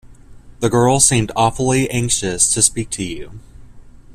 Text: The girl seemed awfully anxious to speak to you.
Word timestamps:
The 0.61 0.69
girl 0.71 0.99
seemed 0.99 1.31
awfully 1.35 1.87
anxious 1.91 2.51
to 2.55 2.63
speak 2.63 2.89
to 2.89 3.03
you. 3.03 3.39